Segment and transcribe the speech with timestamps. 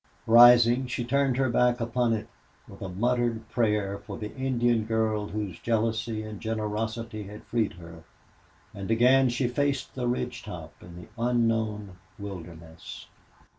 [0.25, 2.27] Rising, she turned her back upon it,
[2.67, 8.03] with a muttered prayer for the Indian girl whose jealousy and generosity had freed her,
[8.73, 13.05] and again she faced the ridge top and the unknown wilderness.